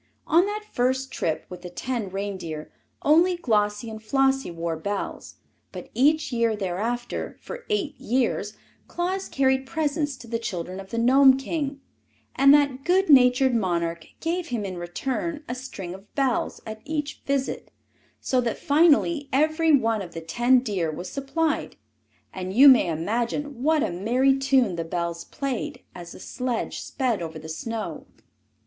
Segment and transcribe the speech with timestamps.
[0.25, 2.71] On that first trip with the ten reindeer
[3.03, 5.35] only Glossie and Flossie wore bells;
[5.71, 8.53] but each year thereafter for eight years
[8.87, 11.81] Claus carried presents to the children of the Gnome King,
[12.35, 17.21] and that good natured monarch gave him in return a string of bells at each
[17.27, 17.69] visit,
[18.19, 21.75] so that finally every one of the ten deer was supplied,
[22.33, 27.21] and you may imagine what a merry tune the bells played as the sledge sped
[27.21, 28.07] over the snow.